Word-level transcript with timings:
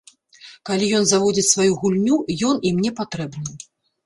Калі 0.69 0.87
ён 0.99 1.05
заводзіць 1.11 1.43
сваю 1.51 1.77
гульню, 1.83 2.17
ён 2.49 2.63
ім 2.71 2.81
не 2.89 2.95
патрэбны. 3.03 3.49